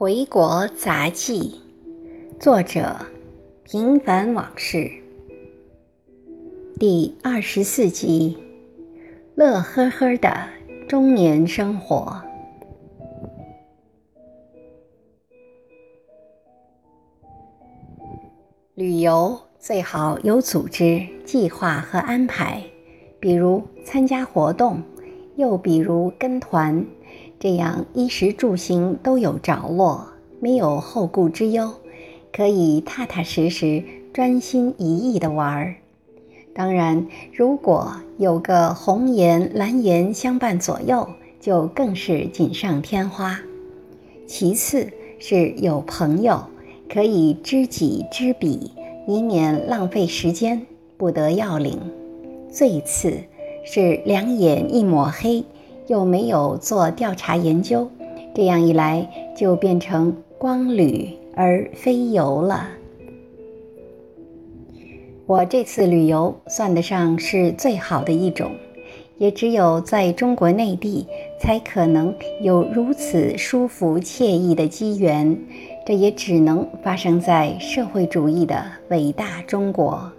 [0.00, 1.60] 回国杂记，
[2.38, 2.94] 作者：
[3.64, 4.88] 平凡往事，
[6.78, 8.38] 第二十四集，
[9.34, 10.32] 乐呵呵的
[10.88, 12.16] 中年生活。
[18.76, 22.62] 旅游最好有组织、计划和安排，
[23.18, 24.80] 比如参加活动，
[25.34, 26.86] 又比如跟团。
[27.40, 30.08] 这样衣食住行都有着落，
[30.40, 31.72] 没有后顾之忧，
[32.32, 35.76] 可以踏踏实实、专心一意的玩儿。
[36.52, 43.38] 当然，如果有个红颜蓝颜相伴左右，就更是锦上添花。
[44.26, 46.42] 其次是有朋友
[46.92, 48.72] 可以知己知彼，
[49.06, 51.78] 以免浪费时间不得要领。
[52.50, 53.16] 最次
[53.64, 55.44] 是两眼一抹黑。
[55.88, 57.90] 又没有做调查研究，
[58.34, 62.68] 这样一来就变成光旅而非游了。
[65.26, 68.52] 我这次旅游算得上是最好的一种，
[69.16, 71.06] 也只有在中国内地
[71.40, 75.38] 才可能有如此舒服惬意的机缘，
[75.86, 80.12] 这也只能发生在社会主义的伟大中国。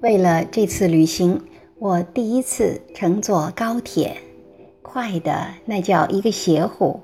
[0.00, 1.40] 为了这次旅行。
[1.80, 4.14] 我第一次乘坐高铁，
[4.82, 7.00] 快的那叫一个邪乎。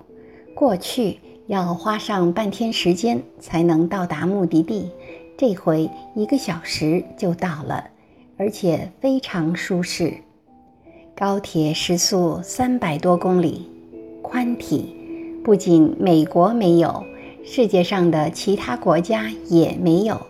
[0.55, 4.91] 过去要花上半天时间才能到达目的地，
[5.35, 7.89] 这回一个小时就到了，
[8.37, 10.13] 而且非常舒适。
[11.17, 13.71] 高铁时速三百多公里，
[14.21, 14.95] 宽体
[15.43, 17.03] 不仅美国没有，
[17.43, 20.21] 世界上的其他国家也没有。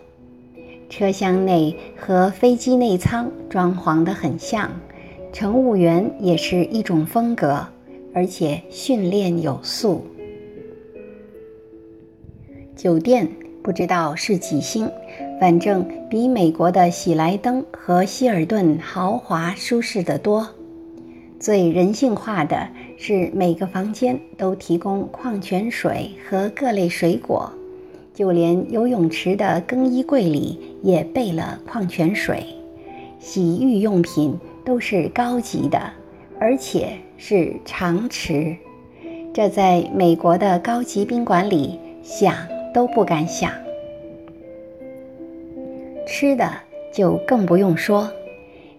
[0.89, 4.71] 车厢内和飞机内舱装潢得很像，
[5.33, 7.67] 乘务员也是一种风格，
[8.13, 10.05] 而且训练有素。
[12.75, 13.27] 酒店
[13.61, 14.89] 不知道是几星，
[15.39, 20.47] 反正比美国的喜来登和希尔顿豪华舒适得多。
[21.39, 22.67] 最人性化的
[22.97, 27.51] 是每个房间都提供矿泉水和各类水果。
[28.17, 32.43] 就连游泳池的更衣柜里也备了矿泉水，
[33.19, 34.35] 洗浴用品
[34.65, 35.79] 都是高级的，
[36.39, 38.57] 而且是常吃。
[39.31, 42.33] 这在美国的高级宾馆里想
[42.73, 43.51] 都不敢想。
[46.07, 46.49] 吃的
[46.91, 48.09] 就更不用说，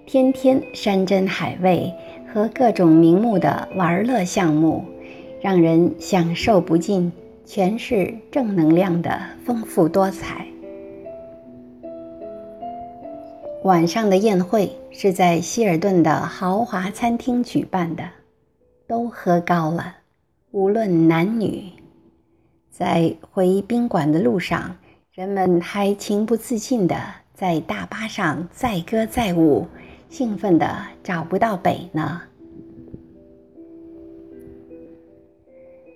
[0.05, 1.95] 天天山珍海味
[2.35, 4.85] 和各种名目的玩乐项目，
[5.41, 7.13] 让人享受不尽。
[7.51, 10.47] 全是正能量的丰富多彩。
[13.65, 18.05] 晚上的宴会是在希尔顿的豪华餐厅举办的，
[18.87, 19.97] 都喝高了，
[20.51, 21.65] 无论男女。
[22.71, 24.77] 在回宾馆的路上，
[25.15, 26.95] 人们还情不自禁地
[27.33, 29.67] 在大巴上载歌载舞，
[30.11, 32.21] 兴奋的找不到北呢。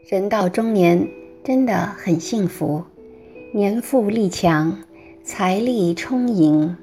[0.08, 1.06] 人到中年。
[1.44, 2.84] 真的很幸福，
[3.52, 4.78] 年富力强，
[5.24, 6.76] 财力充盈，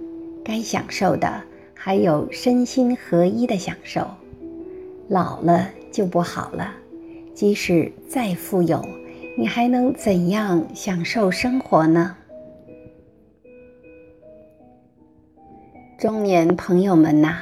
[0.44, 1.42] 该享受的
[1.74, 4.06] 还有身心合一的享受。
[5.08, 6.74] 老了就不好了，
[7.34, 8.86] 即使再富有，
[9.38, 12.18] 你还能怎样享受生活呢？
[15.98, 17.38] 中年朋友们呐，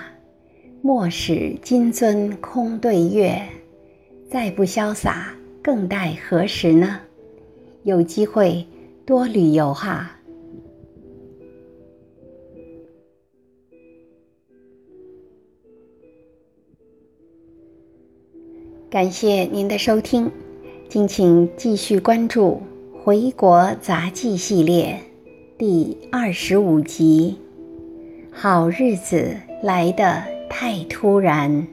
[0.83, 3.41] 莫使金樽空对月，
[4.29, 6.99] 再不潇洒，更待何时呢？
[7.87, 8.67] 有机会
[9.05, 10.11] 多旅游哈！
[18.89, 20.29] 感谢您的收听，
[20.89, 22.61] 敬请继续关注
[23.01, 24.99] 《回国杂记》系列
[25.57, 27.37] 第二十五集。
[28.33, 29.33] 好日子
[29.63, 31.65] 来得太突然。